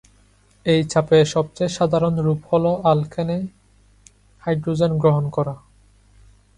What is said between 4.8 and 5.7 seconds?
গ্রহণ করা।